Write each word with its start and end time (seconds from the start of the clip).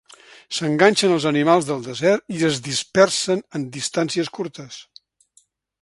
S'enganxen 0.59 1.11
als 1.17 1.27
animals 1.31 1.67
del 1.67 1.83
desert 1.89 2.35
i 2.37 2.41
es 2.49 2.59
dispersen 2.69 3.45
en 3.61 3.69
distàncies 3.79 4.33
curtes. 4.41 4.83